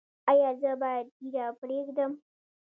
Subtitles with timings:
[0.31, 2.11] ایا زه باید ږیره پریږدم؟